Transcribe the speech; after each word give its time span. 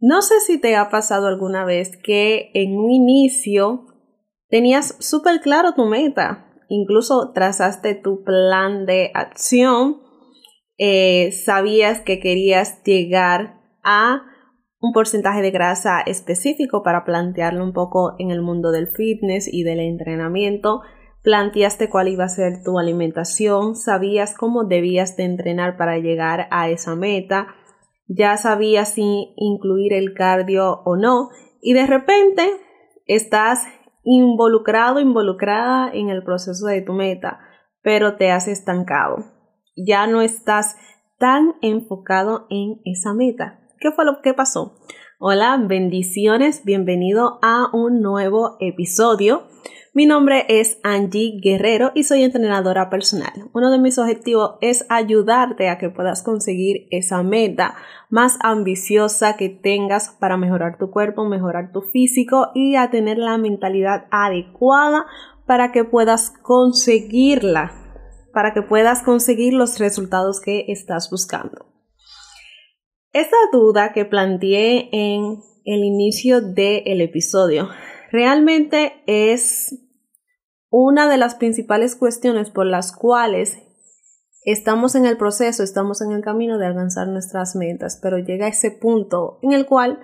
No 0.00 0.22
sé 0.22 0.40
si 0.40 0.58
te 0.58 0.76
ha 0.76 0.88
pasado 0.88 1.26
alguna 1.26 1.64
vez 1.64 1.98
que 1.98 2.50
en 2.54 2.78
un 2.78 2.90
inicio 2.90 3.86
tenías 4.48 4.96
súper 4.98 5.40
claro 5.42 5.74
tu 5.74 5.84
meta, 5.84 6.46
incluso 6.70 7.32
trazaste 7.32 7.94
tu 7.94 8.24
plan 8.24 8.86
de 8.86 9.10
acción, 9.12 10.00
eh, 10.78 11.32
sabías 11.32 12.00
que 12.00 12.18
querías 12.18 12.82
llegar 12.82 13.60
a 13.84 14.22
un 14.80 14.92
porcentaje 14.92 15.42
de 15.42 15.50
grasa 15.50 16.00
específico 16.00 16.82
para 16.82 17.04
plantearlo 17.04 17.62
un 17.62 17.74
poco 17.74 18.14
en 18.18 18.30
el 18.30 18.40
mundo 18.40 18.72
del 18.72 18.88
fitness 18.88 19.52
y 19.52 19.64
del 19.64 19.80
entrenamiento, 19.80 20.80
planteaste 21.22 21.90
cuál 21.90 22.08
iba 22.08 22.24
a 22.24 22.30
ser 22.30 22.62
tu 22.64 22.78
alimentación, 22.78 23.76
sabías 23.76 24.34
cómo 24.34 24.64
debías 24.64 25.18
de 25.18 25.24
entrenar 25.24 25.76
para 25.76 25.98
llegar 25.98 26.48
a 26.50 26.70
esa 26.70 26.96
meta, 26.96 27.48
ya 28.12 28.36
sabías 28.36 28.94
si 28.94 29.32
incluir 29.36 29.92
el 29.92 30.14
cardio 30.14 30.82
o 30.84 30.96
no 30.96 31.28
y 31.62 31.74
de 31.74 31.86
repente 31.86 32.50
estás 33.06 33.66
involucrado, 34.02 34.98
involucrada 34.98 35.90
en 35.92 36.08
el 36.08 36.24
proceso 36.24 36.66
de 36.66 36.82
tu 36.82 36.92
meta, 36.92 37.38
pero 37.82 38.16
te 38.16 38.32
has 38.32 38.48
estancado. 38.48 39.18
Ya 39.76 40.08
no 40.08 40.22
estás 40.22 40.76
tan 41.18 41.54
enfocado 41.62 42.46
en 42.50 42.80
esa 42.84 43.14
meta. 43.14 43.60
¿Qué 43.78 43.92
fue 43.92 44.04
lo 44.04 44.20
que 44.22 44.34
pasó? 44.34 44.74
Hola, 45.20 45.56
bendiciones, 45.62 46.64
bienvenido 46.64 47.38
a 47.42 47.68
un 47.72 48.00
nuevo 48.00 48.56
episodio. 48.58 49.44
Mi 49.92 50.06
nombre 50.06 50.46
es 50.48 50.78
Angie 50.84 51.40
Guerrero 51.42 51.90
y 51.96 52.04
soy 52.04 52.22
entrenadora 52.22 52.90
personal. 52.90 53.32
Uno 53.52 53.72
de 53.72 53.80
mis 53.80 53.98
objetivos 53.98 54.52
es 54.60 54.86
ayudarte 54.88 55.68
a 55.68 55.78
que 55.78 55.90
puedas 55.90 56.22
conseguir 56.22 56.86
esa 56.92 57.24
meta 57.24 57.74
más 58.08 58.38
ambiciosa 58.40 59.36
que 59.36 59.48
tengas 59.48 60.10
para 60.20 60.36
mejorar 60.36 60.78
tu 60.78 60.92
cuerpo, 60.92 61.24
mejorar 61.24 61.72
tu 61.72 61.82
físico 61.82 62.52
y 62.54 62.76
a 62.76 62.88
tener 62.90 63.18
la 63.18 63.36
mentalidad 63.36 64.06
adecuada 64.12 65.06
para 65.44 65.72
que 65.72 65.82
puedas 65.82 66.30
conseguirla, 66.42 67.72
para 68.32 68.54
que 68.54 68.62
puedas 68.62 69.02
conseguir 69.02 69.54
los 69.54 69.80
resultados 69.80 70.40
que 70.40 70.66
estás 70.68 71.10
buscando. 71.10 71.66
Esta 73.12 73.36
duda 73.52 73.92
que 73.92 74.04
planteé 74.04 74.88
en 74.92 75.40
el 75.64 75.82
inicio 75.82 76.40
del 76.40 77.00
episodio 77.00 77.70
realmente 78.10 79.02
es 79.06 79.74
una 80.68 81.08
de 81.08 81.16
las 81.16 81.34
principales 81.34 81.96
cuestiones 81.96 82.50
por 82.50 82.66
las 82.66 82.92
cuales 82.92 83.58
estamos 84.44 84.94
en 84.94 85.06
el 85.06 85.16
proceso, 85.16 85.62
estamos 85.62 86.00
en 86.00 86.12
el 86.12 86.22
camino 86.22 86.58
de 86.58 86.66
alcanzar 86.66 87.08
nuestras 87.08 87.56
metas, 87.56 87.98
pero 88.02 88.18
llega 88.18 88.48
ese 88.48 88.70
punto 88.70 89.38
en 89.42 89.52
el 89.52 89.66
cual 89.66 90.00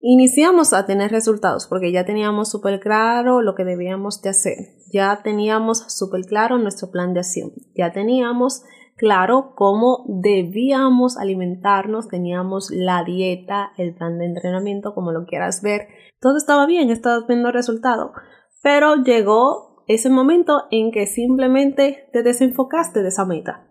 iniciamos 0.00 0.72
a 0.72 0.84
tener 0.86 1.10
resultados 1.10 1.66
porque 1.66 1.92
ya 1.92 2.04
teníamos 2.04 2.50
súper 2.50 2.80
claro 2.80 3.40
lo 3.40 3.54
que 3.54 3.64
debíamos 3.64 4.20
de 4.22 4.30
hacer, 4.30 4.56
ya 4.92 5.20
teníamos 5.22 5.84
súper 5.88 6.24
claro 6.26 6.58
nuestro 6.58 6.90
plan 6.90 7.14
de 7.14 7.20
acción, 7.20 7.52
ya 7.74 7.92
teníamos 7.92 8.62
claro 8.96 9.52
cómo 9.54 10.04
debíamos 10.06 11.16
alimentarnos, 11.16 12.08
teníamos 12.08 12.70
la 12.70 13.04
dieta, 13.04 13.72
el 13.76 13.94
plan 13.94 14.18
de 14.18 14.26
entrenamiento, 14.26 14.94
como 14.94 15.12
lo 15.12 15.26
quieras 15.26 15.62
ver, 15.62 15.88
todo 16.20 16.36
estaba 16.36 16.66
bien, 16.66 16.90
estabas 16.90 17.26
viendo 17.26 17.50
resultado, 17.50 18.12
pero 18.62 18.96
llegó 18.96 19.84
ese 19.88 20.08
momento 20.08 20.64
en 20.70 20.92
que 20.92 21.06
simplemente 21.06 22.08
te 22.12 22.22
desenfocaste 22.22 23.02
de 23.02 23.08
esa 23.08 23.24
meta. 23.24 23.68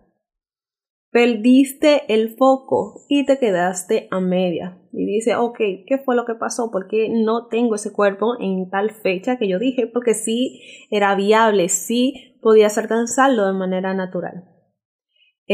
Perdiste 1.10 2.12
el 2.12 2.36
foco 2.36 3.04
y 3.06 3.26
te 3.26 3.38
quedaste 3.38 4.08
a 4.10 4.20
media. 4.20 4.78
Y 4.92 5.04
dice, 5.04 5.36
ok, 5.36 5.58
¿qué 5.86 6.00
fue 6.02 6.16
lo 6.16 6.24
que 6.24 6.34
pasó? 6.34 6.70
¿Por 6.70 6.88
qué 6.88 7.10
no 7.10 7.48
tengo 7.48 7.74
ese 7.74 7.92
cuerpo 7.92 8.34
en 8.40 8.70
tal 8.70 8.90
fecha 8.90 9.36
que 9.36 9.46
yo 9.46 9.58
dije? 9.58 9.86
Porque 9.86 10.14
sí 10.14 10.62
era 10.90 11.14
viable, 11.14 11.68
sí 11.68 12.38
podías 12.40 12.78
alcanzarlo 12.78 13.46
de 13.46 13.52
manera 13.52 13.92
natural. 13.92 14.51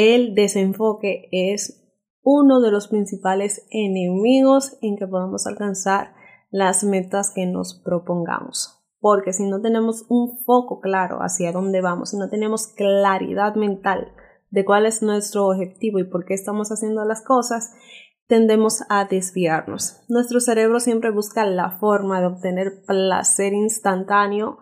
El 0.01 0.37
desenfoque 0.37 1.29
es 1.33 1.85
uno 2.23 2.61
de 2.61 2.71
los 2.71 2.87
principales 2.87 3.67
enemigos 3.73 4.79
en 4.81 4.97
que 4.97 5.09
podemos 5.09 5.49
alcanzar 5.49 6.15
las 6.53 6.85
metas 6.85 7.33
que 7.35 7.47
nos 7.47 7.83
propongamos. 7.85 8.81
Porque 9.01 9.33
si 9.33 9.45
no 9.51 9.61
tenemos 9.61 10.07
un 10.09 10.39
foco 10.45 10.79
claro 10.79 11.19
hacia 11.19 11.51
dónde 11.51 11.81
vamos, 11.81 12.11
si 12.11 12.17
no 12.17 12.31
tenemos 12.31 12.69
claridad 12.69 13.57
mental 13.57 14.13
de 14.51 14.65
cuál 14.65 14.87
es 14.87 15.03
nuestro 15.03 15.49
objetivo 15.49 15.99
y 15.99 16.05
por 16.05 16.27
qué 16.27 16.35
estamos 16.35 16.71
haciendo 16.71 17.05
las 17.05 17.25
cosas, 17.25 17.73
tendemos 18.29 18.85
a 18.89 19.05
desviarnos. 19.05 20.05
Nuestro 20.09 20.39
cerebro 20.39 20.79
siempre 20.79 21.11
busca 21.11 21.45
la 21.45 21.73
forma 21.73 22.21
de 22.21 22.29
obtener 22.29 22.85
placer 22.87 23.53
instantáneo 23.53 24.59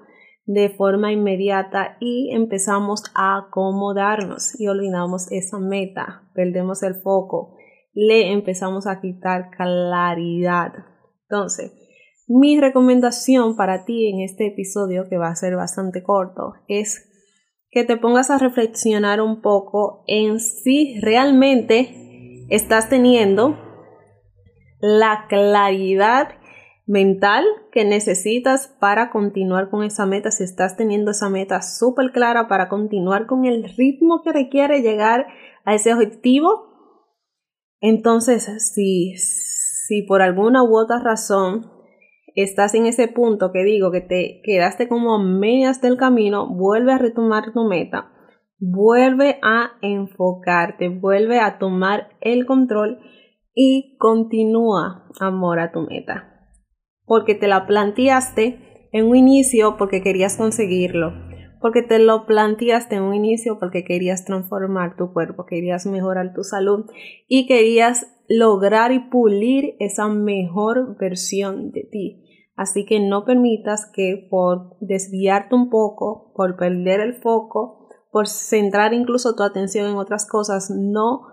de 0.47 0.71
forma 0.71 1.13
inmediata 1.13 1.97
y 2.01 2.31
empezamos 2.33 3.03
a 3.15 3.37
acomodarnos 3.37 4.59
y 4.59 4.69
olvidamos 4.69 5.31
esa 5.33 5.59
meta, 5.59 6.31
perdemos 6.35 6.85
el 6.85 6.95
foco, 6.95 7.57
le 7.93 8.33
empezamos 8.33 8.87
a 8.87 9.01
quitar 9.01 9.51
claridad. 9.51 10.73
Entonces, 11.23 11.73
mi 12.29 12.61
recomendación 12.61 13.57
para 13.57 13.85
ti 13.85 14.09
en 14.09 14.21
este 14.21 14.47
episodio, 14.47 15.09
que 15.09 15.19
va 15.19 15.29
a 15.29 15.37
ser 15.37 15.57
bastante 15.57 16.03
corto, 16.03 16.55
es 16.69 17.09
que 17.71 17.85
te 17.85 17.97
pongas 17.97 18.31
a 18.31 18.39
reflexionar 18.39 19.21
un 19.21 19.43
poco 19.43 20.05
en 20.07 20.39
si 20.39 21.01
realmente 21.01 22.47
estás 22.49 22.89
teniendo 22.89 23.59
la 24.81 25.27
claridad 25.29 26.29
mental 26.87 27.45
que 27.73 27.85
necesitas 27.85 28.69
para 28.81 29.11
continuar 29.11 29.71
con 29.71 29.83
esa 29.83 30.07
meta, 30.07 30.31
si 30.31 30.45
estás 30.45 30.77
teniendo 30.77 31.11
esa 31.11 31.29
meta 31.29 31.61
súper 31.61 32.13
clara 32.13 32.47
para 32.47 32.69
continuar 32.69 33.27
con 33.27 33.45
el 33.45 33.65
ritmo 33.77 34.23
que 34.23 34.33
requiere 34.33 34.83
llegar 34.83 35.27
a 35.65 35.75
ese 35.75 35.93
objetivo, 35.93 36.69
entonces 37.81 38.73
si, 38.73 39.15
si 39.17 40.03
por 40.03 40.23
alguna 40.23 40.63
u 40.63 40.77
otra 40.79 41.01
razón 41.01 41.73
estás 42.37 42.75
en 42.75 42.87
ese 42.87 43.09
punto 43.09 43.51
que 43.53 43.65
digo 43.65 43.91
que 43.91 44.01
te 44.01 44.41
quedaste 44.45 44.89
como 44.89 45.17
a 45.17 45.23
medias 45.23 45.81
del 45.81 45.97
camino, 45.97 46.49
vuelve 46.49 46.93
a 46.93 46.99
retomar 46.99 47.53
tu 47.53 47.65
meta, 47.65 48.13
vuelve 48.61 49.41
a 49.43 49.73
enfocarte, 49.83 50.89
vuelve 50.89 51.41
a 51.41 51.59
tomar 51.59 52.11
el 52.21 52.47
control 52.47 53.01
y 53.55 53.97
continúa 53.99 55.09
amor 55.19 55.59
a 55.59 55.73
tu 55.73 55.81
meta 55.81 56.36
porque 57.07 57.35
te 57.35 57.49
la 57.49 57.67
planteaste 57.67 58.89
en 58.93 59.07
un 59.07 59.17
inicio 59.17 59.77
porque 59.77 60.03
querías 60.03 60.37
conseguirlo, 60.37 61.13
porque 61.61 61.83
te 61.83 61.99
lo 61.99 62.27
planteaste 62.27 62.97
en 62.97 63.03
un 63.03 63.15
inicio 63.15 63.59
porque 63.59 63.85
querías 63.85 64.25
transformar 64.25 64.97
tu 64.97 65.13
cuerpo, 65.13 65.47
querías 65.47 65.87
mejorar 65.87 66.35
tu 66.35 66.43
salud 66.43 66.87
y 67.29 67.47
querías 67.47 68.07
lograr 68.29 68.93
y 68.93 69.09
pulir 69.11 69.77
esa 69.79 70.09
mejor 70.09 70.97
versión 70.99 71.71
de 71.71 71.89
ti. 71.91 72.23
Así 72.57 72.87
que 72.87 73.01
no 73.01 73.25
permitas 73.25 73.91
que 73.93 74.27
por 74.31 74.77
desviarte 74.81 75.55
un 75.55 75.69
poco, 75.69 76.33
por 76.35 76.57
perder 76.57 77.01
el 77.01 77.15
foco, 77.15 77.89
por 78.11 78.29
centrar 78.29 78.95
incluso 78.95 79.37
tu 79.37 79.43
atención 79.43 79.87
en 79.89 79.97
otras 79.97 80.27
cosas, 80.27 80.71
no 80.71 81.27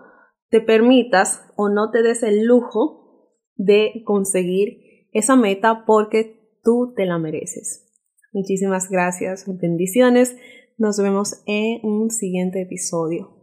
te 0.50 0.60
permitas 0.60 1.42
o 1.56 1.70
no 1.70 1.90
te 1.90 2.02
des 2.02 2.22
el 2.22 2.44
lujo 2.44 3.30
de 3.56 4.02
conseguir 4.04 4.83
esa 5.14 5.36
meta 5.36 5.84
porque 5.86 6.58
tú 6.62 6.92
te 6.94 7.06
la 7.06 7.18
mereces. 7.18 7.86
Muchísimas 8.32 8.90
gracias, 8.90 9.44
bendiciones. 9.46 10.36
Nos 10.76 10.98
vemos 10.98 11.42
en 11.46 11.80
un 11.82 12.10
siguiente 12.10 12.60
episodio. 12.60 13.33